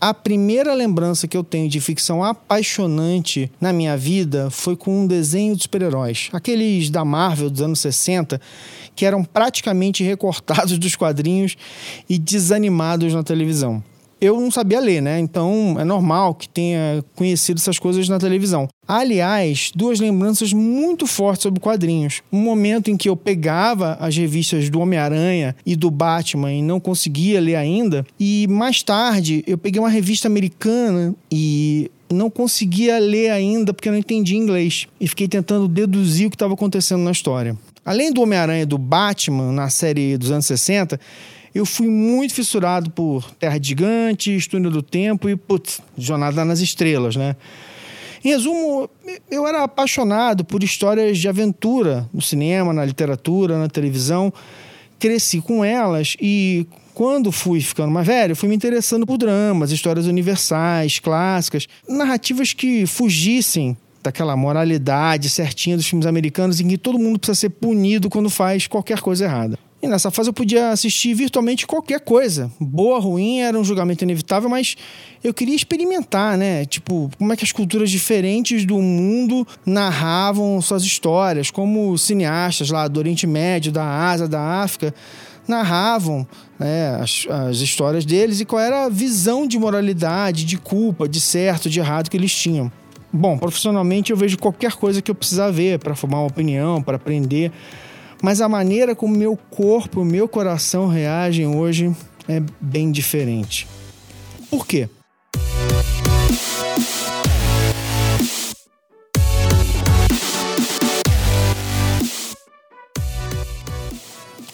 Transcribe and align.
A 0.00 0.14
primeira 0.14 0.72
lembrança 0.72 1.28
que 1.28 1.36
eu 1.36 1.44
tenho 1.44 1.68
de 1.68 1.78
ficção 1.78 2.24
apaixonante 2.24 3.52
na 3.60 3.70
minha 3.70 3.98
vida 3.98 4.48
foi 4.48 4.74
com 4.74 5.02
um 5.02 5.06
desenho 5.06 5.54
de 5.54 5.64
super-heróis. 5.64 6.30
Aqueles 6.32 6.88
da 6.88 7.04
Marvel 7.04 7.50
dos 7.50 7.60
anos 7.60 7.80
60, 7.80 8.40
que 8.96 9.04
eram 9.04 9.22
praticamente 9.22 10.02
recortados 10.02 10.78
dos 10.80 10.96
quadrinhos 10.96 11.54
e 12.08 12.18
desanimados 12.18 13.12
na 13.12 13.22
televisão 13.22 13.84
eu 14.20 14.40
não 14.40 14.50
sabia 14.50 14.80
ler, 14.80 15.00
né? 15.00 15.18
Então 15.18 15.76
é 15.78 15.84
normal 15.84 16.34
que 16.34 16.48
tenha 16.48 17.02
conhecido 17.14 17.58
essas 17.58 17.78
coisas 17.78 18.08
na 18.08 18.18
televisão. 18.18 18.68
Aliás, 18.86 19.70
duas 19.74 20.00
lembranças 20.00 20.52
muito 20.52 21.06
fortes 21.06 21.42
sobre 21.42 21.60
quadrinhos. 21.60 22.22
Um 22.32 22.40
momento 22.40 22.90
em 22.90 22.96
que 22.96 23.08
eu 23.08 23.16
pegava 23.16 23.96
as 24.00 24.16
revistas 24.16 24.68
do 24.68 24.80
Homem-Aranha 24.80 25.54
e 25.64 25.76
do 25.76 25.90
Batman 25.90 26.52
e 26.52 26.62
não 26.62 26.80
conseguia 26.80 27.40
ler 27.40 27.56
ainda, 27.56 28.04
e 28.18 28.46
mais 28.48 28.82
tarde 28.82 29.44
eu 29.46 29.56
peguei 29.56 29.80
uma 29.80 29.88
revista 29.88 30.28
americana 30.28 31.14
e 31.30 31.90
não 32.12 32.28
conseguia 32.28 32.98
ler 32.98 33.30
ainda 33.30 33.72
porque 33.72 33.88
eu 33.88 33.92
não 33.92 33.98
entendia 33.98 34.36
inglês 34.36 34.88
e 35.00 35.06
fiquei 35.06 35.28
tentando 35.28 35.68
deduzir 35.68 36.26
o 36.26 36.30
que 36.30 36.36
estava 36.36 36.54
acontecendo 36.54 37.02
na 37.02 37.12
história. 37.12 37.56
Além 37.84 38.12
do 38.12 38.20
Homem-Aranha 38.20 38.62
e 38.62 38.66
do 38.66 38.76
Batman 38.76 39.52
na 39.52 39.70
série 39.70 40.18
dos 40.18 40.30
anos 40.30 40.46
60, 40.46 41.00
eu 41.54 41.66
fui 41.66 41.88
muito 41.88 42.34
fissurado 42.34 42.90
por 42.90 43.30
Terra 43.32 43.58
de 43.58 43.68
Gigantes, 43.68 44.46
Túnel 44.46 44.70
do 44.70 44.82
Tempo 44.82 45.28
e, 45.28 45.36
putz, 45.36 45.80
Jornada 45.98 46.44
nas 46.44 46.60
Estrelas, 46.60 47.16
né? 47.16 47.34
Em 48.22 48.28
resumo, 48.28 48.88
eu 49.30 49.46
era 49.46 49.64
apaixonado 49.64 50.44
por 50.44 50.62
histórias 50.62 51.18
de 51.18 51.28
aventura 51.28 52.08
no 52.12 52.20
cinema, 52.20 52.72
na 52.72 52.84
literatura, 52.84 53.58
na 53.58 53.68
televisão. 53.68 54.32
Cresci 54.98 55.40
com 55.40 55.64
elas 55.64 56.16
e, 56.20 56.66
quando 56.92 57.32
fui 57.32 57.62
ficando 57.62 57.90
mais 57.90 58.06
velho, 58.06 58.36
fui 58.36 58.48
me 58.48 58.54
interessando 58.54 59.06
por 59.06 59.16
dramas, 59.16 59.72
histórias 59.72 60.06
universais, 60.06 60.98
clássicas, 60.98 61.66
narrativas 61.88 62.52
que 62.52 62.84
fugissem 62.84 63.74
daquela 64.02 64.36
moralidade 64.36 65.30
certinha 65.30 65.76
dos 65.76 65.86
filmes 65.86 66.06
americanos 66.06 66.60
em 66.60 66.68
que 66.68 66.76
todo 66.76 66.98
mundo 66.98 67.18
precisa 67.18 67.40
ser 67.40 67.50
punido 67.50 68.10
quando 68.10 68.28
faz 68.28 68.66
qualquer 68.66 69.00
coisa 69.00 69.24
errada. 69.24 69.58
E 69.82 69.88
nessa 69.88 70.10
fase 70.10 70.28
eu 70.28 70.34
podia 70.34 70.70
assistir 70.70 71.14
virtualmente 71.14 71.66
qualquer 71.66 72.00
coisa. 72.00 72.50
Boa, 72.60 72.98
ruim, 72.98 73.40
era 73.40 73.58
um 73.58 73.64
julgamento 73.64 74.04
inevitável, 74.04 74.48
mas 74.50 74.76
eu 75.24 75.32
queria 75.32 75.54
experimentar, 75.54 76.36
né? 76.36 76.66
Tipo, 76.66 77.10
como 77.16 77.32
é 77.32 77.36
que 77.36 77.44
as 77.44 77.50
culturas 77.50 77.90
diferentes 77.90 78.66
do 78.66 78.78
mundo 78.78 79.46
narravam 79.64 80.60
suas 80.60 80.82
histórias, 80.82 81.50
como 81.50 81.96
cineastas 81.96 82.68
lá 82.68 82.86
do 82.88 82.98
Oriente 82.98 83.26
Médio, 83.26 83.72
da 83.72 84.10
Ásia, 84.10 84.28
da 84.28 84.62
África, 84.62 84.94
narravam 85.48 86.26
né, 86.58 86.96
as, 87.00 87.26
as 87.28 87.58
histórias 87.58 88.04
deles 88.04 88.38
e 88.38 88.44
qual 88.44 88.60
era 88.60 88.84
a 88.84 88.88
visão 88.90 89.46
de 89.46 89.58
moralidade, 89.58 90.44
de 90.44 90.58
culpa, 90.58 91.08
de 91.08 91.20
certo, 91.22 91.70
de 91.70 91.80
errado 91.80 92.10
que 92.10 92.18
eles 92.18 92.34
tinham. 92.34 92.70
Bom, 93.12 93.38
profissionalmente 93.38 94.12
eu 94.12 94.16
vejo 94.16 94.38
qualquer 94.38 94.72
coisa 94.72 95.02
que 95.02 95.10
eu 95.10 95.14
precisar 95.14 95.50
ver 95.50 95.78
para 95.78 95.96
formar 95.96 96.18
uma 96.18 96.28
opinião, 96.28 96.82
para 96.82 96.96
aprender 96.96 97.50
mas 98.22 98.40
a 98.40 98.48
maneira 98.48 98.94
como 98.94 99.16
meu 99.16 99.36
corpo, 99.36 100.04
meu 100.04 100.28
coração 100.28 100.86
reagem 100.86 101.46
hoje 101.46 101.94
é 102.28 102.40
bem 102.60 102.90
diferente. 102.90 103.66
Por 104.50 104.66
quê? 104.66 104.88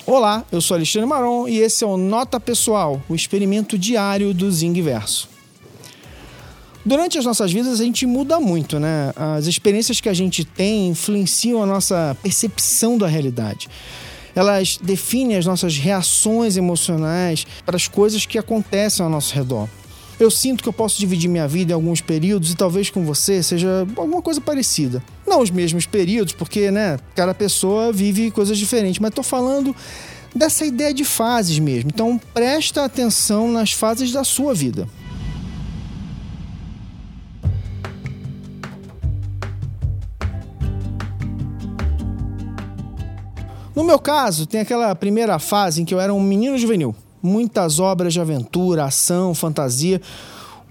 Olá, 0.06 0.44
eu 0.52 0.60
sou 0.60 0.76
Alexandre 0.76 1.08
Maron 1.08 1.48
e 1.48 1.58
esse 1.58 1.82
é 1.82 1.86
o 1.86 1.96
Nota 1.96 2.38
Pessoal, 2.38 3.02
o 3.08 3.14
experimento 3.14 3.76
diário 3.76 4.32
do 4.32 4.50
Zing 4.50 4.80
Verso. 4.80 5.35
Durante 6.86 7.18
as 7.18 7.24
nossas 7.24 7.52
vidas 7.52 7.80
a 7.80 7.84
gente 7.84 8.06
muda 8.06 8.38
muito, 8.38 8.78
né? 8.78 9.12
As 9.16 9.46
experiências 9.46 10.00
que 10.00 10.08
a 10.08 10.14
gente 10.14 10.44
tem 10.44 10.86
influenciam 10.86 11.60
a 11.60 11.66
nossa 11.66 12.16
percepção 12.22 12.96
da 12.96 13.08
realidade. 13.08 13.68
Elas 14.36 14.78
definem 14.80 15.36
as 15.36 15.44
nossas 15.44 15.76
reações 15.76 16.56
emocionais 16.56 17.44
para 17.64 17.74
as 17.74 17.88
coisas 17.88 18.24
que 18.24 18.38
acontecem 18.38 19.02
ao 19.02 19.10
nosso 19.10 19.34
redor. 19.34 19.68
Eu 20.20 20.30
sinto 20.30 20.62
que 20.62 20.68
eu 20.68 20.72
posso 20.72 20.96
dividir 21.00 21.28
minha 21.28 21.48
vida 21.48 21.72
em 21.72 21.74
alguns 21.74 22.00
períodos 22.00 22.52
e 22.52 22.54
talvez 22.54 22.88
com 22.88 23.04
você 23.04 23.42
seja 23.42 23.84
alguma 23.96 24.22
coisa 24.22 24.40
parecida. 24.40 25.02
Não 25.26 25.42
os 25.42 25.50
mesmos 25.50 25.86
períodos, 25.86 26.34
porque, 26.34 26.70
né, 26.70 27.00
cada 27.16 27.34
pessoa 27.34 27.92
vive 27.92 28.30
coisas 28.30 28.56
diferentes, 28.56 29.00
mas 29.00 29.08
estou 29.08 29.24
falando 29.24 29.74
dessa 30.32 30.64
ideia 30.64 30.94
de 30.94 31.04
fases 31.04 31.58
mesmo. 31.58 31.90
Então, 31.92 32.16
presta 32.32 32.84
atenção 32.84 33.50
nas 33.50 33.72
fases 33.72 34.12
da 34.12 34.22
sua 34.22 34.54
vida. 34.54 34.88
No 43.76 43.84
meu 43.84 43.98
caso, 43.98 44.46
tem 44.46 44.62
aquela 44.62 44.94
primeira 44.94 45.38
fase 45.38 45.82
em 45.82 45.84
que 45.84 45.92
eu 45.92 46.00
era 46.00 46.12
um 46.14 46.18
menino 46.18 46.56
juvenil. 46.56 46.96
Muitas 47.22 47.78
obras 47.78 48.14
de 48.14 48.18
aventura, 48.18 48.86
ação, 48.86 49.34
fantasia. 49.34 50.00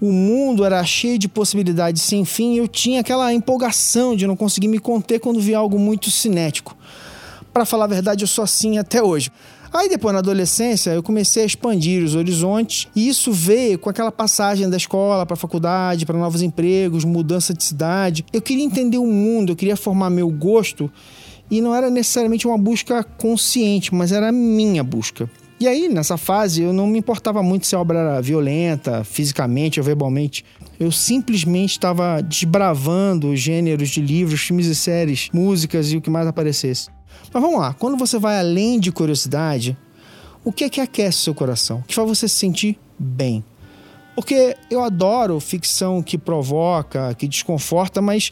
O 0.02 0.12
mundo 0.12 0.66
era 0.66 0.84
cheio 0.84 1.20
de 1.20 1.28
possibilidades 1.28 2.02
sem 2.02 2.26
fim 2.26 2.56
e 2.56 2.58
eu 2.58 2.68
tinha 2.68 3.02
aquela 3.02 3.32
empolgação 3.32 4.16
de 4.16 4.26
não 4.26 4.36
conseguir 4.36 4.68
me 4.68 4.80
conter 4.80 5.20
quando 5.20 5.40
via 5.40 5.60
algo 5.60 5.78
muito 5.78 6.10
cinético. 6.10 6.76
Para 7.54 7.64
falar 7.64 7.86
a 7.86 7.90
verdade, 7.90 8.24
eu 8.24 8.28
sou 8.28 8.44
assim 8.44 8.80
até 8.80 9.04
hoje. 9.04 9.32
Aí 9.72 9.88
depois 9.88 10.12
na 10.12 10.20
adolescência 10.20 10.90
eu 10.90 11.04
comecei 11.04 11.44
a 11.44 11.46
expandir 11.46 12.04
os 12.04 12.16
horizontes 12.16 12.88
e 12.96 13.08
isso 13.08 13.32
veio 13.32 13.78
com 13.78 13.90
aquela 13.90 14.12
passagem 14.12 14.68
da 14.68 14.78
escola 14.78 15.28
para 15.28 15.36
a 15.36 15.38
faculdade, 15.38 16.08
para 16.08 16.18
novos 16.18 16.42
empregos, 16.42 17.06
mudança 17.06 17.54
de 17.54 17.64
cidade. 17.64 18.26
Eu 18.34 18.42
queria 18.42 18.64
entender 18.64 18.98
o 18.98 19.06
mundo, 19.06 19.52
eu 19.52 19.56
queria 19.56 19.78
formar 19.78 20.10
meu 20.10 20.28
gosto 20.30 20.92
e 21.50 21.62
não 21.62 21.76
era 21.76 21.90
necessariamente 21.90 22.48
uma 22.48 22.58
busca 22.58 23.04
consciente, 23.04 23.94
mas 23.94 24.12
era 24.12 24.30
a 24.30 24.32
minha 24.32 24.84
busca. 24.84 25.30
E 25.58 25.68
aí, 25.68 25.88
nessa 25.88 26.18
fase, 26.18 26.64
eu 26.64 26.74
não 26.74 26.86
me 26.86 27.00
importava 27.00 27.42
muito 27.42 27.66
se 27.66 27.76
a 27.76 27.80
obra 27.80 28.00
era 28.00 28.22
violenta, 28.22 29.06
fisicamente 29.06 29.80
ou 29.80 29.86
verbalmente. 29.86 30.44
Eu 30.78 30.92
simplesmente 30.92 31.72
estava 31.72 32.22
desbravando 32.22 33.30
os 33.32 33.40
gêneros 33.40 33.90
de 33.90 34.02
livros, 34.02 34.42
filmes 34.42 34.66
e 34.66 34.76
séries, 34.76 35.30
músicas 35.34 35.92
e 35.92 35.98
o 35.98 36.02
que 36.02 36.10
mais 36.10 36.28
aparecesse. 36.28 36.90
Mas 37.34 37.42
vamos 37.42 37.60
lá, 37.60 37.74
quando 37.74 37.98
você 37.98 38.20
vai 38.20 38.38
além 38.38 38.80
de 38.80 38.92
curiosidade, 38.92 39.78
o 40.44 40.52
que 40.52 40.66
é 40.66 40.70
que 40.70 40.82
aquece 40.82 41.20
seu 41.20 41.34
coração? 41.34 41.80
O 41.80 41.84
que 41.84 41.96
faz 41.96 42.08
você 42.08 42.28
se 42.28 42.36
sentir 42.36 42.78
bem? 43.00 43.44
Porque 44.16 44.56
eu 44.72 44.82
adoro 44.82 45.40
ficção 45.40 46.02
que 46.02 46.18
provoca, 46.18 47.14
que 47.16 47.28
desconforta, 47.28 48.02
mas 48.02 48.32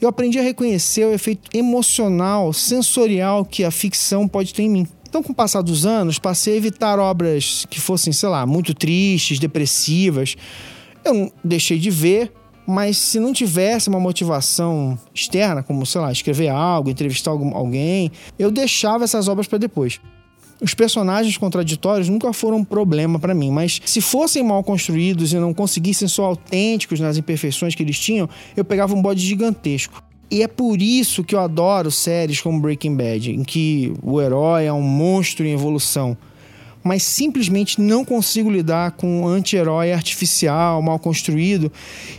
eu 0.00 0.08
aprendi 0.08 0.38
a 0.38 0.42
reconhecer 0.42 1.04
o 1.06 1.12
efeito 1.12 1.50
emocional, 1.56 2.52
sensorial 2.52 3.44
que 3.44 3.64
a 3.64 3.70
ficção 3.70 4.28
pode 4.28 4.54
ter 4.54 4.62
em 4.62 4.70
mim. 4.70 4.88
Então, 5.08 5.22
com 5.22 5.32
o 5.32 5.34
passar 5.34 5.62
dos 5.62 5.86
anos, 5.86 6.18
passei 6.18 6.54
a 6.54 6.56
evitar 6.56 6.98
obras 6.98 7.64
que 7.70 7.80
fossem, 7.80 8.12
sei 8.12 8.28
lá, 8.28 8.44
muito 8.44 8.74
tristes, 8.74 9.38
depressivas. 9.38 10.36
Eu 11.04 11.32
deixei 11.42 11.78
de 11.78 11.90
ver, 11.90 12.32
mas 12.66 12.96
se 12.96 13.20
não 13.20 13.32
tivesse 13.32 13.88
uma 13.88 14.00
motivação 14.00 14.98
externa, 15.14 15.62
como, 15.62 15.86
sei 15.86 16.00
lá, 16.00 16.10
escrever 16.10 16.48
algo, 16.48 16.90
entrevistar 16.90 17.30
alguém, 17.30 18.10
eu 18.38 18.50
deixava 18.50 19.04
essas 19.04 19.28
obras 19.28 19.46
para 19.46 19.58
depois. 19.58 20.00
Os 20.64 20.72
personagens 20.72 21.36
contraditórios 21.36 22.08
nunca 22.08 22.32
foram 22.32 22.56
um 22.56 22.64
problema 22.64 23.18
para 23.18 23.34
mim, 23.34 23.50
mas 23.50 23.82
se 23.84 24.00
fossem 24.00 24.42
mal 24.42 24.64
construídos 24.64 25.30
e 25.30 25.36
não 25.36 25.52
conseguissem 25.52 26.08
ser 26.08 26.22
autênticos 26.22 26.98
nas 27.00 27.18
imperfeições 27.18 27.74
que 27.74 27.82
eles 27.82 27.98
tinham, 27.98 28.26
eu 28.56 28.64
pegava 28.64 28.94
um 28.94 29.02
bode 29.02 29.20
gigantesco. 29.20 30.02
E 30.30 30.42
é 30.42 30.48
por 30.48 30.80
isso 30.80 31.22
que 31.22 31.34
eu 31.34 31.40
adoro 31.40 31.90
séries 31.90 32.40
como 32.40 32.62
Breaking 32.62 32.96
Bad, 32.96 33.30
em 33.30 33.44
que 33.44 33.92
o 34.02 34.22
herói 34.22 34.64
é 34.64 34.72
um 34.72 34.80
monstro 34.80 35.44
em 35.44 35.52
evolução 35.52 36.16
mas 36.84 37.02
simplesmente 37.02 37.80
não 37.80 38.04
consigo 38.04 38.50
lidar 38.50 38.92
com 38.92 39.22
um 39.22 39.26
anti-herói 39.26 39.92
artificial, 39.92 40.82
mal 40.82 40.98
construído. 40.98 41.72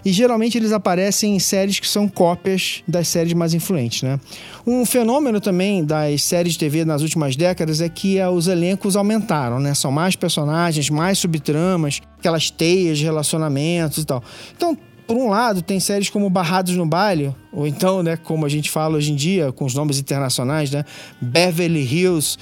E 0.03 0.11
geralmente 0.11 0.57
eles 0.57 0.71
aparecem 0.71 1.35
em 1.35 1.39
séries 1.39 1.79
que 1.79 1.87
são 1.87 2.07
cópias 2.07 2.83
das 2.87 3.07
séries 3.07 3.33
mais 3.33 3.53
influentes, 3.53 4.01
né? 4.01 4.19
Um 4.65 4.83
fenômeno 4.85 5.39
também 5.39 5.85
das 5.85 6.23
séries 6.23 6.53
de 6.53 6.59
TV 6.59 6.83
nas 6.83 7.03
últimas 7.03 7.35
décadas 7.35 7.79
é 7.79 7.87
que 7.87 8.17
eh, 8.17 8.27
os 8.27 8.47
elencos 8.47 8.95
aumentaram, 8.95 9.59
né? 9.59 9.75
São 9.75 9.91
mais 9.91 10.15
personagens, 10.15 10.89
mais 10.89 11.19
subtramas, 11.19 12.01
aquelas 12.17 12.49
teias 12.49 12.99
relacionamentos 12.99 13.99
e 13.99 14.05
tal. 14.05 14.23
Então, 14.55 14.75
por 15.07 15.15
um 15.15 15.29
lado, 15.29 15.61
tem 15.61 15.79
séries 15.79 16.09
como 16.09 16.29
Barrados 16.29 16.75
no 16.75 16.85
Baile, 16.85 17.33
ou 17.51 17.67
então, 17.67 18.01
né, 18.01 18.17
como 18.17 18.45
a 18.45 18.49
gente 18.49 18.69
fala 18.69 18.97
hoje 18.97 19.11
em 19.11 19.15
dia, 19.15 19.51
com 19.51 19.65
os 19.65 19.73
nomes 19.73 19.99
internacionais, 19.99 20.71
né, 20.71 20.83
Beverly 21.21 21.81
Hills, 21.81 22.37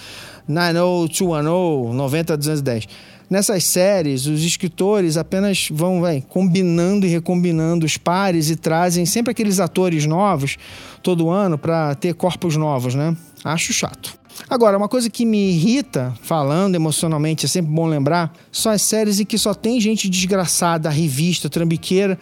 90210, 0.48 1.96
90210. 1.96 2.88
Nessas 3.30 3.64
séries, 3.64 4.28
os 4.28 4.44
escritores 4.44 5.18
apenas 5.18 5.68
vão 5.72 6.02
véio, 6.02 6.22
combinando 6.22 7.06
e 7.06 7.10
recombinando 7.10 7.86
os 7.86 7.98
pares 7.98 8.50
e 8.50 8.56
trazem 8.56 9.06
sempre 9.06 9.32
aqueles 9.32 9.60
atores 9.60 10.06
novos 10.06 10.58
todo 11.02 11.30
ano 11.30 11.58
para 11.58 11.96
ter 11.96 12.14
corpos 12.14 12.56
novos, 12.56 12.94
né? 12.94 13.16
Acho 13.44 13.74
chato. 13.74 14.14
Agora, 14.50 14.78
uma 14.78 14.88
coisa 14.88 15.10
que 15.10 15.26
me 15.26 15.52
irrita, 15.52 16.14
falando 16.22 16.76
emocionalmente, 16.76 17.46
é 17.46 17.50
sempre 17.50 17.72
bom 17.72 17.88
lembrar, 17.88 18.34
são 18.52 18.72
as 18.72 18.82
séries 18.82 19.20
em 19.20 19.26
que 19.26 19.38
só 19.38 19.54
tem 19.54 19.80
gente 19.80 20.10
desgraçada, 20.10 20.90
revista, 20.90 21.50
trambiqueira, 21.50 22.20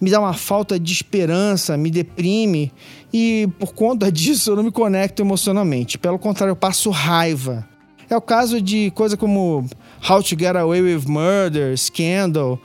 me 0.00 0.10
dá 0.10 0.18
uma 0.18 0.32
falta 0.32 0.78
de 0.78 0.92
esperança, 0.92 1.76
me 1.76 1.90
deprime 1.90 2.72
e 3.12 3.48
por 3.58 3.74
conta 3.74 4.10
disso 4.12 4.50
eu 4.50 4.56
não 4.56 4.62
me 4.62 4.70
conecto 4.70 5.22
emocionalmente. 5.22 5.98
Pelo 5.98 6.18
contrário, 6.18 6.52
eu 6.52 6.56
passo 6.56 6.90
raiva. 6.90 7.68
É 8.08 8.16
o 8.16 8.20
caso 8.20 8.60
de 8.60 8.90
coisa 8.92 9.16
como 9.16 9.64
How 10.08 10.22
to 10.22 10.30
Get 10.30 10.56
Away 10.56 10.82
with 10.82 11.04
Murder, 11.06 11.76
Scandal, 11.76 12.58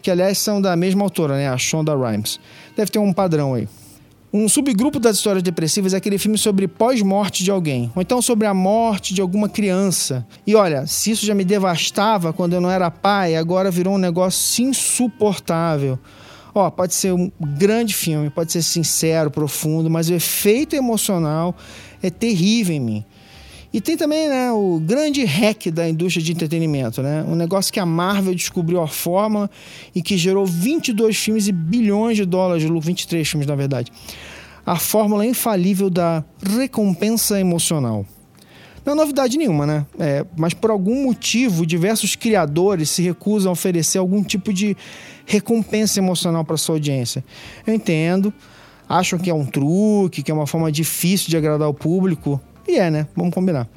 que 0.00 0.10
aliás 0.10 0.38
são 0.38 0.60
da 0.60 0.76
mesma 0.76 1.02
autora, 1.02 1.36
né, 1.36 1.48
a 1.48 1.56
Shonda 1.56 1.96
Rhimes. 1.96 2.38
Deve 2.76 2.90
ter 2.90 2.98
um 2.98 3.12
padrão 3.12 3.54
aí. 3.54 3.68
Um 4.34 4.48
subgrupo 4.48 4.98
das 4.98 5.16
histórias 5.16 5.42
depressivas 5.42 5.92
é 5.92 5.98
aquele 5.98 6.16
filme 6.16 6.38
sobre 6.38 6.66
pós-morte 6.66 7.44
de 7.44 7.50
alguém, 7.50 7.92
ou 7.94 8.00
então 8.00 8.22
sobre 8.22 8.46
a 8.46 8.54
morte 8.54 9.12
de 9.12 9.20
alguma 9.20 9.46
criança. 9.46 10.26
E 10.46 10.54
olha, 10.54 10.86
se 10.86 11.10
isso 11.10 11.26
já 11.26 11.34
me 11.34 11.44
devastava 11.44 12.32
quando 12.32 12.54
eu 12.54 12.60
não 12.60 12.70
era 12.70 12.90
pai, 12.90 13.36
agora 13.36 13.70
virou 13.70 13.94
um 13.94 13.98
negócio 13.98 14.64
insuportável. 14.64 15.98
Ó, 16.54 16.70
pode 16.70 16.94
ser 16.94 17.12
um 17.12 17.30
grande 17.40 17.94
filme, 17.94 18.28
pode 18.28 18.52
ser 18.52 18.62
sincero, 18.62 19.30
profundo, 19.30 19.88
mas 19.88 20.10
o 20.10 20.14
efeito 20.14 20.76
emocional 20.76 21.56
é 22.02 22.10
terrível 22.10 22.74
em 22.74 22.80
mim. 22.80 23.04
E 23.72 23.80
tem 23.80 23.96
também 23.96 24.28
né, 24.28 24.52
o 24.52 24.78
grande 24.84 25.24
hack 25.24 25.70
da 25.70 25.88
indústria 25.88 26.22
de 26.22 26.32
entretenimento, 26.32 27.02
né? 27.02 27.24
Um 27.26 27.34
negócio 27.34 27.72
que 27.72 27.80
a 27.80 27.86
Marvel 27.86 28.34
descobriu 28.34 28.82
a 28.82 28.86
fórmula 28.86 29.50
e 29.94 30.02
que 30.02 30.18
gerou 30.18 30.44
22 30.44 31.16
filmes 31.16 31.48
e 31.48 31.52
bilhões 31.52 32.18
de 32.18 32.26
dólares 32.26 32.62
de 32.62 32.68
lucro, 32.68 32.88
23 32.88 33.26
filmes 33.26 33.46
na 33.46 33.54
verdade. 33.54 33.90
A 34.66 34.76
fórmula 34.76 35.24
infalível 35.24 35.88
da 35.88 36.22
recompensa 36.42 37.40
emocional. 37.40 38.04
Não 38.84 38.94
é 38.94 38.96
novidade 38.96 39.38
nenhuma, 39.38 39.64
né? 39.64 39.86
É, 39.98 40.24
mas 40.36 40.54
por 40.54 40.70
algum 40.70 41.04
motivo, 41.04 41.64
diversos 41.64 42.16
criadores 42.16 42.90
se 42.90 43.02
recusam 43.02 43.50
a 43.50 43.52
oferecer 43.52 43.98
algum 43.98 44.22
tipo 44.24 44.52
de 44.52 44.76
recompensa 45.24 46.00
emocional 46.00 46.44
para 46.44 46.56
sua 46.56 46.74
audiência. 46.74 47.24
Eu 47.66 47.74
entendo, 47.74 48.32
acham 48.88 49.18
que 49.18 49.30
é 49.30 49.34
um 49.34 49.46
truque, 49.46 50.22
que 50.22 50.30
é 50.30 50.34
uma 50.34 50.46
forma 50.46 50.70
difícil 50.72 51.30
de 51.30 51.36
agradar 51.36 51.68
o 51.68 51.74
público, 51.74 52.40
e 52.66 52.76
é, 52.76 52.90
né? 52.90 53.06
Vamos 53.16 53.32
combinar. 53.32 53.68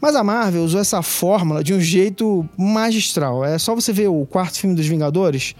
Mas 0.00 0.16
a 0.16 0.24
Marvel 0.24 0.64
usou 0.64 0.80
essa 0.80 1.00
fórmula 1.00 1.62
de 1.62 1.72
um 1.72 1.80
jeito 1.80 2.48
magistral. 2.58 3.44
É 3.44 3.56
só 3.56 3.74
você 3.74 3.92
ver 3.92 4.08
o 4.08 4.26
quarto 4.26 4.58
filme 4.58 4.74
dos 4.74 4.86
Vingadores, 4.86 5.54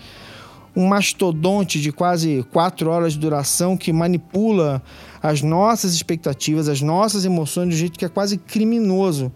um 0.75 0.87
mastodonte 0.87 1.81
de 1.81 1.93
quase 1.93 2.45
quatro 2.51 2.91
horas 2.91 3.13
de 3.13 3.21
duração 3.21 3.77
que 3.77 3.93
manipula 3.93 4.83
as 5.23 5.41
nossas 5.41 5.95
expectativas, 5.95 6.69
as 6.69 6.81
nossas 6.81 7.25
emoções 7.25 7.69
de 7.69 7.75
um 7.75 7.79
jeito 7.79 7.99
que 7.99 8.05
é 8.05 8.09
quase 8.09 8.37
criminoso. 8.37 9.33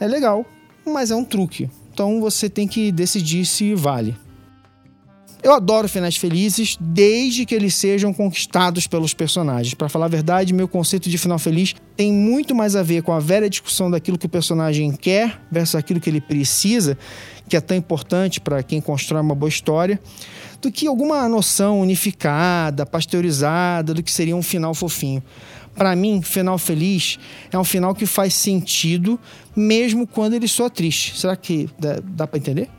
É 0.00 0.08
legal, 0.08 0.44
mas 0.84 1.10
é 1.10 1.14
um 1.14 1.24
truque. 1.24 1.70
Então 1.92 2.20
você 2.20 2.48
tem 2.48 2.66
que 2.66 2.90
decidir 2.90 3.44
se 3.44 3.74
vale. 3.74 4.16
Eu 5.42 5.54
adoro 5.54 5.88
finais 5.88 6.16
felizes, 6.16 6.76
desde 6.78 7.46
que 7.46 7.54
eles 7.54 7.74
sejam 7.74 8.12
conquistados 8.12 8.86
pelos 8.86 9.14
personagens. 9.14 9.72
Para 9.72 9.88
falar 9.88 10.04
a 10.04 10.08
verdade, 10.08 10.52
meu 10.52 10.68
conceito 10.68 11.08
de 11.08 11.16
final 11.16 11.38
feliz 11.38 11.74
tem 11.96 12.12
muito 12.12 12.54
mais 12.54 12.76
a 12.76 12.82
ver 12.82 13.02
com 13.02 13.12
a 13.12 13.18
velha 13.18 13.48
discussão 13.48 13.90
daquilo 13.90 14.18
que 14.18 14.26
o 14.26 14.28
personagem 14.28 14.92
quer 14.92 15.40
versus 15.50 15.76
aquilo 15.76 15.98
que 15.98 16.10
ele 16.10 16.20
precisa, 16.20 16.96
que 17.50 17.56
é 17.56 17.60
tão 17.60 17.76
importante 17.76 18.40
para 18.40 18.62
quem 18.62 18.80
constrói 18.80 19.20
uma 19.20 19.34
boa 19.34 19.48
história, 19.48 20.00
do 20.62 20.70
que 20.70 20.86
alguma 20.86 21.28
noção 21.28 21.80
unificada, 21.80 22.86
pasteurizada 22.86 23.92
do 23.92 24.04
que 24.04 24.12
seria 24.12 24.36
um 24.36 24.42
final 24.42 24.72
fofinho. 24.72 25.20
Para 25.74 25.96
mim, 25.96 26.22
final 26.22 26.58
feliz 26.58 27.18
é 27.50 27.58
um 27.58 27.64
final 27.64 27.92
que 27.92 28.06
faz 28.06 28.34
sentido, 28.34 29.18
mesmo 29.56 30.06
quando 30.06 30.34
ele 30.34 30.46
soa 30.46 30.70
triste. 30.70 31.18
Será 31.18 31.34
que 31.34 31.68
dá, 31.76 31.98
dá 32.02 32.26
para 32.26 32.38
entender? 32.38 32.70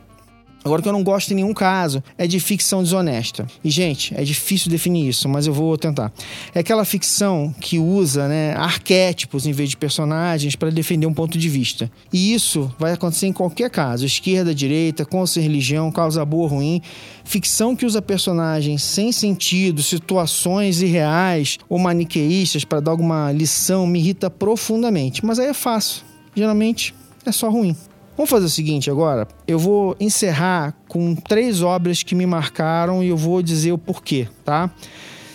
Agora, 0.64 0.80
o 0.80 0.82
que 0.82 0.88
eu 0.88 0.92
não 0.92 1.02
gosto 1.02 1.32
em 1.32 1.34
nenhum 1.34 1.52
caso 1.52 2.02
é 2.16 2.26
de 2.26 2.38
ficção 2.38 2.82
desonesta. 2.82 3.46
E, 3.64 3.70
gente, 3.70 4.14
é 4.16 4.22
difícil 4.22 4.70
definir 4.70 5.08
isso, 5.08 5.28
mas 5.28 5.46
eu 5.46 5.52
vou 5.52 5.76
tentar. 5.76 6.12
É 6.54 6.60
aquela 6.60 6.84
ficção 6.84 7.52
que 7.60 7.78
usa 7.78 8.28
né, 8.28 8.54
arquétipos 8.54 9.46
em 9.46 9.52
vez 9.52 9.70
de 9.70 9.76
personagens 9.76 10.54
para 10.54 10.70
defender 10.70 11.06
um 11.06 11.14
ponto 11.14 11.36
de 11.36 11.48
vista. 11.48 11.90
E 12.12 12.32
isso 12.32 12.72
vai 12.78 12.92
acontecer 12.92 13.26
em 13.26 13.32
qualquer 13.32 13.70
caso: 13.70 14.06
esquerda, 14.06 14.54
direita, 14.54 15.06
sem 15.26 15.42
religião, 15.42 15.90
causa 15.90 16.24
boa 16.24 16.48
ruim. 16.48 16.80
Ficção 17.24 17.74
que 17.74 17.86
usa 17.86 18.00
personagens 18.00 18.82
sem 18.82 19.10
sentido, 19.10 19.82
situações 19.82 20.80
irreais 20.80 21.58
ou 21.68 21.78
maniqueístas 21.78 22.64
para 22.64 22.80
dar 22.80 22.90
alguma 22.92 23.32
lição 23.32 23.86
me 23.86 23.98
irrita 23.98 24.30
profundamente. 24.30 25.24
Mas 25.24 25.38
aí 25.38 25.48
é 25.48 25.54
fácil. 25.54 26.02
Geralmente 26.34 26.94
é 27.26 27.32
só 27.32 27.50
ruim. 27.50 27.76
Vamos 28.16 28.30
fazer 28.30 28.46
o 28.46 28.50
seguinte 28.50 28.90
agora. 28.90 29.26
Eu 29.46 29.58
vou 29.58 29.96
encerrar 29.98 30.74
com 30.86 31.14
três 31.14 31.62
obras 31.62 32.02
que 32.02 32.14
me 32.14 32.26
marcaram 32.26 33.02
e 33.02 33.08
eu 33.08 33.16
vou 33.16 33.42
dizer 33.42 33.72
o 33.72 33.78
porquê, 33.78 34.28
tá? 34.44 34.70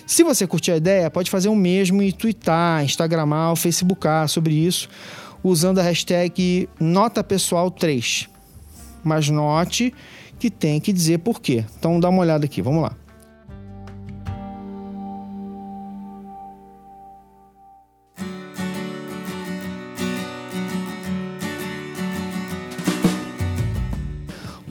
Se 0.05 0.23
você 0.23 0.47
curtir 0.47 0.71
a 0.71 0.77
ideia, 0.77 1.09
pode 1.09 1.29
fazer 1.29 1.49
o 1.49 1.55
mesmo 1.55 2.01
e 2.01 2.13
twittar, 2.13 2.83
instagramar 2.83 3.49
ou 3.49 3.55
facebookar 3.55 4.29
sobre 4.29 4.53
isso, 4.53 4.87
usando 5.43 5.79
a 5.79 5.83
hashtag 5.83 6.69
NotaPessoal3. 6.79 8.29
Mas 9.03 9.27
note 9.29 9.93
que 10.39 10.49
tem 10.49 10.79
que 10.79 10.93
dizer 10.93 11.19
porquê. 11.19 11.65
Então 11.77 11.99
dá 11.99 12.09
uma 12.09 12.21
olhada 12.21 12.45
aqui, 12.45 12.61
vamos 12.61 12.83
lá. 12.83 12.95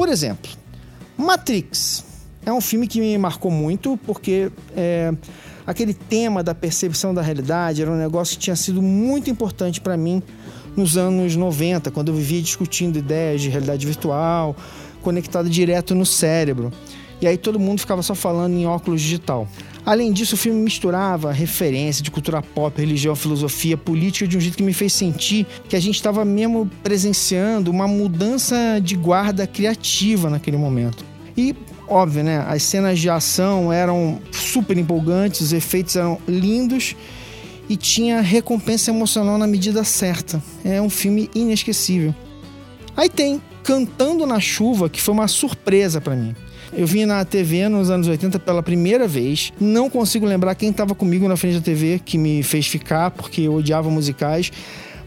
Por 0.06 0.12
exemplo, 0.12 0.48
Matrix 1.18 2.04
é 2.44 2.52
um 2.52 2.60
filme 2.60 2.86
que 2.86 3.00
me 3.00 3.18
marcou 3.18 3.50
muito 3.50 3.98
porque 4.06 4.52
é, 4.76 5.12
aquele 5.66 5.92
tema 5.92 6.44
da 6.44 6.54
percepção 6.54 7.12
da 7.12 7.20
realidade 7.20 7.82
era 7.82 7.90
um 7.90 7.96
negócio 7.96 8.36
que 8.36 8.44
tinha 8.44 8.54
sido 8.54 8.80
muito 8.80 9.28
importante 9.28 9.80
para 9.80 9.96
mim 9.96 10.22
nos 10.76 10.96
anos 10.96 11.34
90, 11.34 11.90
quando 11.90 12.12
eu 12.12 12.14
vivia 12.14 12.40
discutindo 12.40 12.96
ideias 13.00 13.40
de 13.40 13.48
realidade 13.48 13.84
virtual, 13.84 14.54
conectada 15.02 15.50
direto 15.50 15.92
no 15.92 16.06
cérebro. 16.06 16.72
E 17.20 17.26
aí 17.26 17.36
todo 17.36 17.58
mundo 17.58 17.80
ficava 17.80 18.00
só 18.00 18.14
falando 18.14 18.54
em 18.54 18.64
óculos 18.64 19.02
digital. 19.02 19.48
Além 19.86 20.12
disso, 20.12 20.34
o 20.34 20.36
filme 20.36 20.60
misturava 20.60 21.30
referência 21.30 22.02
de 22.02 22.10
cultura 22.10 22.42
pop, 22.42 22.76
religião, 22.80 23.14
filosofia, 23.14 23.76
política 23.76 24.26
de 24.26 24.36
um 24.36 24.40
jeito 24.40 24.56
que 24.56 24.62
me 24.64 24.72
fez 24.72 24.92
sentir 24.92 25.46
que 25.68 25.76
a 25.76 25.80
gente 25.80 25.94
estava 25.94 26.24
mesmo 26.24 26.68
presenciando 26.82 27.70
uma 27.70 27.86
mudança 27.86 28.80
de 28.82 28.96
guarda 28.96 29.46
criativa 29.46 30.28
naquele 30.28 30.56
momento. 30.56 31.04
E 31.36 31.54
óbvio, 31.86 32.24
né? 32.24 32.44
As 32.48 32.64
cenas 32.64 32.98
de 32.98 33.08
ação 33.08 33.72
eram 33.72 34.20
super 34.32 34.76
empolgantes, 34.76 35.40
os 35.40 35.52
efeitos 35.52 35.94
eram 35.94 36.18
lindos 36.26 36.96
e 37.68 37.76
tinha 37.76 38.20
recompensa 38.20 38.90
emocional 38.90 39.38
na 39.38 39.46
medida 39.46 39.84
certa. 39.84 40.42
É 40.64 40.82
um 40.82 40.90
filme 40.90 41.30
inesquecível. 41.32 42.12
Aí 42.96 43.08
tem 43.08 43.40
Cantando 43.62 44.26
na 44.26 44.40
Chuva, 44.40 44.88
que 44.88 45.02
foi 45.02 45.14
uma 45.14 45.28
surpresa 45.28 46.00
para 46.00 46.16
mim. 46.16 46.34
Eu 46.76 46.86
vi 46.86 47.06
na 47.06 47.24
TV 47.24 47.70
nos 47.70 47.88
anos 47.88 48.06
80 48.06 48.38
pela 48.38 48.62
primeira 48.62 49.08
vez. 49.08 49.50
Não 49.58 49.88
consigo 49.88 50.26
lembrar 50.26 50.54
quem 50.54 50.68
estava 50.68 50.94
comigo 50.94 51.26
na 51.26 51.34
frente 51.34 51.54
da 51.54 51.62
TV 51.62 51.98
que 52.04 52.18
me 52.18 52.42
fez 52.42 52.66
ficar, 52.66 53.10
porque 53.12 53.40
eu 53.40 53.54
odiava 53.54 53.88
musicais. 53.88 54.52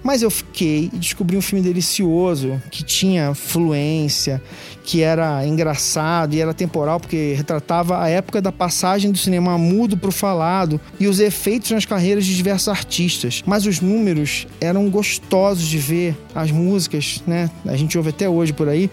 Mas 0.04 0.22
eu 0.22 0.30
fiquei 0.30 0.90
e 0.94 0.98
descobri 0.98 1.36
um 1.36 1.42
filme 1.42 1.64
delicioso, 1.64 2.62
que 2.72 2.84
tinha 2.84 3.34
fluência, 3.34 4.42
que 4.84 5.02
era 5.02 5.46
engraçado 5.46 6.34
e 6.34 6.42
era 6.42 6.54
temporal, 6.54 7.00
porque 7.00 7.34
retratava 7.36 8.02
a 8.02 8.10
época 8.10 8.42
da 8.42 8.52
passagem 8.52 9.12
do 9.12 9.18
cinema 9.18 9.58
mudo 9.58 9.96
para 9.98 10.10
o 10.10 10.12
falado 10.12 10.80
e 11.00 11.08
os 11.08 11.20
efeitos 11.20 11.72
nas 11.72 11.86
carreiras 11.86 12.26
de 12.26 12.36
diversos 12.36 12.70
artistas. 12.70 13.44
Mas 13.46 13.66
os 13.66 13.82
números 13.82 14.48
eram 14.60 14.90
gostosos 14.90 15.68
de 15.68 15.78
ver, 15.78 16.18
as 16.34 16.50
músicas, 16.50 17.22
né? 17.28 17.50
A 17.66 17.76
gente 17.76 17.98
ouve 17.98 18.10
até 18.10 18.28
hoje 18.28 18.54
por 18.54 18.68
aí. 18.68 18.90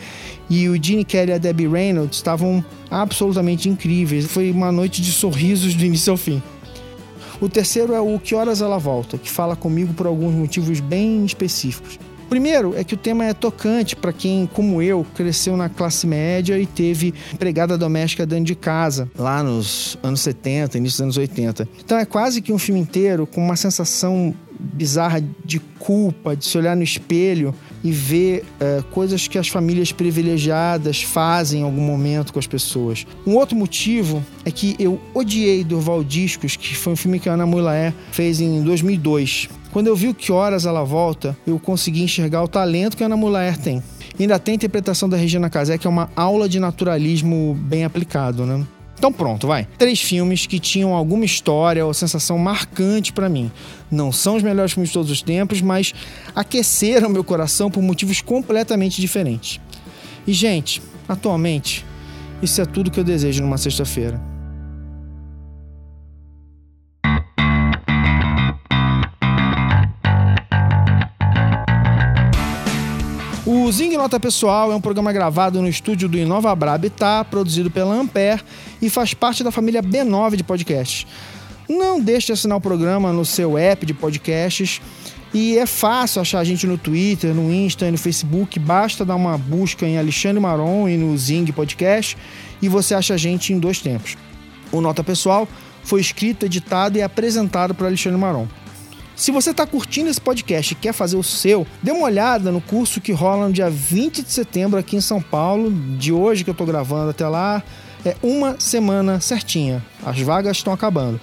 E 0.50 0.68
o 0.68 0.82
Gene 0.82 1.04
Kelly 1.04 1.30
e 1.30 1.34
a 1.34 1.38
Debbie 1.38 1.66
Reynolds 1.66 2.18
estavam 2.18 2.64
absolutamente 2.90 3.68
incríveis. 3.68 4.26
Foi 4.26 4.50
uma 4.50 4.70
noite 4.70 5.02
de 5.02 5.12
sorrisos 5.12 5.74
do 5.74 5.84
início 5.84 6.10
ao 6.10 6.16
fim. 6.16 6.42
O 7.40 7.48
terceiro 7.48 7.92
é 7.92 8.00
o 8.00 8.18
Que 8.18 8.34
Horas 8.34 8.60
Ela 8.62 8.78
Volta, 8.78 9.18
que 9.18 9.30
fala 9.30 9.54
comigo 9.54 9.92
por 9.92 10.06
alguns 10.06 10.34
motivos 10.34 10.80
bem 10.80 11.24
específicos. 11.24 11.98
Primeiro 12.28 12.74
é 12.76 12.82
que 12.82 12.94
o 12.94 12.96
tema 12.96 13.24
é 13.24 13.32
tocante 13.32 13.94
para 13.94 14.12
quem, 14.12 14.48
como 14.52 14.82
eu, 14.82 15.06
cresceu 15.14 15.56
na 15.56 15.68
classe 15.68 16.06
média 16.06 16.58
e 16.58 16.66
teve 16.66 17.14
empregada 17.32 17.78
doméstica 17.78 18.26
dentro 18.26 18.46
de 18.46 18.56
casa, 18.56 19.08
lá 19.16 19.42
nos 19.42 19.96
anos 20.02 20.22
70, 20.22 20.78
início 20.78 20.96
dos 20.96 21.02
anos 21.02 21.16
80. 21.16 21.68
Então 21.84 21.96
é 21.96 22.04
quase 22.04 22.42
que 22.42 22.52
um 22.52 22.58
filme 22.58 22.80
inteiro 22.80 23.26
com 23.26 23.40
uma 23.40 23.54
sensação 23.54 24.34
bizarra 24.58 25.22
de 25.44 25.58
culpa, 25.78 26.36
de 26.36 26.44
se 26.44 26.56
olhar 26.58 26.76
no 26.76 26.82
espelho 26.82 27.54
e 27.82 27.90
ver 27.90 28.44
uh, 28.60 28.82
coisas 28.84 29.28
que 29.28 29.38
as 29.38 29.48
famílias 29.48 29.92
privilegiadas 29.92 31.02
fazem 31.02 31.60
em 31.60 31.64
algum 31.64 31.80
momento 31.80 32.32
com 32.32 32.38
as 32.38 32.46
pessoas. 32.46 33.06
Um 33.26 33.36
outro 33.36 33.56
motivo 33.56 34.24
é 34.44 34.50
que 34.50 34.74
eu 34.78 35.00
odiei 35.14 35.62
Durval 35.62 36.02
Discos, 36.02 36.56
que 36.56 36.74
foi 36.74 36.92
um 36.92 36.96
filme 36.96 37.18
que 37.18 37.28
a 37.28 37.34
Ana 37.34 37.46
Mulaé 37.46 37.92
fez 38.10 38.40
em 38.40 38.62
2002 38.62 39.48
Quando 39.72 39.88
eu 39.88 39.96
vi 39.96 40.12
que 40.14 40.32
horas 40.32 40.64
ela 40.64 40.82
volta, 40.82 41.36
eu 41.46 41.58
consegui 41.58 42.02
enxergar 42.02 42.42
o 42.42 42.48
talento 42.48 42.96
que 42.96 43.02
a 43.02 43.06
Ana 43.06 43.16
Mulaer 43.16 43.58
tem. 43.58 43.82
ainda 44.18 44.38
tem 44.38 44.52
a 44.52 44.56
interpretação 44.56 45.08
da 45.08 45.16
Regina 45.16 45.50
Casé, 45.50 45.76
que 45.76 45.86
é 45.86 45.90
uma 45.90 46.10
aula 46.16 46.48
de 46.48 46.58
naturalismo 46.58 47.54
bem 47.60 47.84
aplicado, 47.84 48.46
né? 48.46 48.66
Então 48.98 49.12
pronto, 49.12 49.46
vai. 49.46 49.66
Três 49.78 50.00
filmes 50.00 50.46
que 50.46 50.58
tinham 50.58 50.94
alguma 50.94 51.24
história 51.24 51.84
ou 51.84 51.92
sensação 51.92 52.38
marcante 52.38 53.12
para 53.12 53.28
mim. 53.28 53.50
Não 53.90 54.10
são 54.10 54.36
os 54.36 54.42
melhores 54.42 54.72
filmes 54.72 54.90
de 54.90 54.94
todos 54.94 55.10
os 55.10 55.22
tempos, 55.22 55.60
mas 55.60 55.92
aqueceram 56.34 57.08
meu 57.08 57.22
coração 57.22 57.70
por 57.70 57.82
motivos 57.82 58.20
completamente 58.20 59.00
diferentes. 59.00 59.60
E 60.26 60.32
gente, 60.32 60.82
atualmente, 61.08 61.84
isso 62.42 62.60
é 62.60 62.64
tudo 62.64 62.90
que 62.90 62.98
eu 62.98 63.04
desejo 63.04 63.42
numa 63.42 63.58
sexta-feira. 63.58 64.35
O 73.66 73.72
Zing 73.72 73.96
Nota 73.96 74.20
Pessoal 74.20 74.70
é 74.70 74.76
um 74.76 74.80
programa 74.80 75.12
gravado 75.12 75.60
no 75.60 75.68
estúdio 75.68 76.08
do 76.08 76.16
Inova 76.16 76.54
Bra 76.54 76.74
Habitat, 76.74 77.28
produzido 77.28 77.68
pela 77.68 77.96
Ampere 77.96 78.40
e 78.80 78.88
faz 78.88 79.12
parte 79.12 79.42
da 79.42 79.50
família 79.50 79.82
B9 79.82 80.36
de 80.36 80.44
podcasts. 80.44 81.04
Não 81.68 82.00
deixe 82.00 82.28
de 82.28 82.34
assinar 82.34 82.58
o 82.58 82.60
programa 82.60 83.12
no 83.12 83.24
seu 83.24 83.58
app 83.58 83.84
de 83.84 83.92
podcasts. 83.92 84.80
E 85.34 85.58
é 85.58 85.66
fácil 85.66 86.22
achar 86.22 86.38
a 86.38 86.44
gente 86.44 86.64
no 86.64 86.78
Twitter, 86.78 87.34
no 87.34 87.52
Insta 87.52 87.88
e 87.88 87.90
no 87.90 87.98
Facebook. 87.98 88.56
Basta 88.60 89.04
dar 89.04 89.16
uma 89.16 89.36
busca 89.36 89.84
em 89.84 89.98
Alexandre 89.98 90.38
Maron 90.38 90.88
e 90.88 90.96
no 90.96 91.18
Zing 91.18 91.46
Podcast 91.46 92.16
e 92.62 92.68
você 92.68 92.94
acha 92.94 93.14
a 93.14 93.16
gente 93.16 93.52
em 93.52 93.58
dois 93.58 93.80
tempos. 93.80 94.16
O 94.70 94.80
Nota 94.80 95.02
Pessoal 95.02 95.48
foi 95.82 96.00
escrito, 96.00 96.46
editado 96.46 96.98
e 96.98 97.02
apresentado 97.02 97.74
por 97.74 97.84
Alexandre 97.84 98.20
Maron. 98.20 98.46
Se 99.16 99.30
você 99.30 99.50
está 99.50 99.66
curtindo 99.66 100.10
esse 100.10 100.20
podcast 100.20 100.74
e 100.74 100.76
quer 100.76 100.92
fazer 100.92 101.16
o 101.16 101.22
seu, 101.22 101.66
dê 101.82 101.90
uma 101.90 102.04
olhada 102.04 102.52
no 102.52 102.60
curso 102.60 103.00
que 103.00 103.12
rola 103.12 103.46
no 103.46 103.52
dia 103.52 103.70
20 103.70 104.20
de 104.20 104.30
setembro 104.30 104.78
aqui 104.78 104.94
em 104.94 105.00
São 105.00 105.22
Paulo, 105.22 105.72
de 105.96 106.12
hoje 106.12 106.44
que 106.44 106.50
eu 106.50 106.52
estou 106.52 106.66
gravando 106.66 107.10
até 107.10 107.26
lá. 107.26 107.62
É 108.04 108.14
uma 108.22 108.56
semana 108.60 109.18
certinha. 109.18 109.82
As 110.04 110.20
vagas 110.20 110.58
estão 110.58 110.70
acabando. 110.70 111.18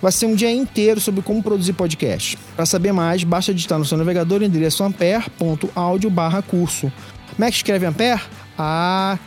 Vai 0.00 0.12
ser 0.12 0.26
um 0.26 0.34
dia 0.34 0.50
inteiro 0.50 1.00
sobre 1.00 1.22
como 1.22 1.42
produzir 1.42 1.72
podcast. 1.72 2.36
Para 2.54 2.66
saber 2.66 2.92
mais, 2.92 3.24
basta 3.24 3.54
digitar 3.54 3.78
no 3.78 3.84
seu 3.86 3.96
navegador 3.96 4.42
o 4.42 4.44
endereço 4.44 4.84
ampere.audio 4.84 6.12
curso. 6.46 6.92
Como 7.34 7.44
é 7.46 7.50
que 7.50 7.56
escreve 7.56 7.86
Ampere? 7.86 8.20
A, 8.58 9.18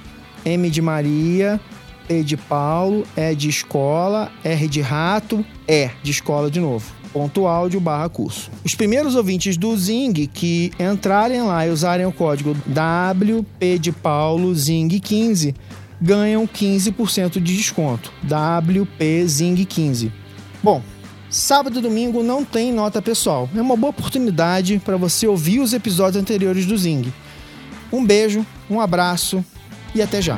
M 0.46 0.70
de 0.70 0.82
Maria, 0.82 1.60
E 2.08 2.22
de 2.22 2.38
Paulo, 2.38 3.04
E 3.18 3.34
de 3.34 3.50
escola, 3.50 4.32
R 4.44 4.68
de 4.68 4.80
rato, 4.80 5.44
E 5.68 5.90
de 6.04 6.12
escola 6.12 6.52
de 6.52 6.60
novo 6.60 7.01
áudio 7.48 7.80
barra 7.80 8.10
curso. 8.10 8.50
Os 8.64 8.76
primeiros 8.76 9.16
ouvintes 9.16 9.58
do 9.58 9.76
Zing 9.76 10.28
que 10.28 10.72
entrarem 10.80 11.42
lá 11.42 11.66
e 11.66 11.70
usarem 11.70 12.06
o 12.06 12.12
código 12.12 12.52
WP 12.52 13.80
de 13.80 13.92
Paulo 13.92 14.54
Zing 14.56 14.88
15 14.88 15.56
ganham 16.02 16.48
15% 16.48 17.40
de 17.42 17.58
desconto. 17.58 18.12
WP 18.24 19.28
Zing 19.28 19.64
15. 19.64 20.12
Bom, 20.64 20.82
sábado 21.30 21.80
e 21.80 21.82
domingo 21.82 22.24
não 22.24 22.44
tem 22.44 22.74
nota 22.74 23.02
pessoal. 23.02 23.50
É 23.56 23.62
uma 23.62 23.76
boa 23.76 23.92
oportunidade 23.92 24.82
para 24.84 24.98
você 24.98 25.28
ouvir 25.28 25.60
os 25.60 25.74
episódios 25.74 26.22
anteriores 26.22 26.66
do 26.66 26.78
Zing. 26.78 27.14
Um 27.92 28.06
beijo, 28.06 28.46
um 28.70 28.80
abraço 28.80 29.44
e 29.94 30.02
até 30.02 30.22
já. 30.22 30.38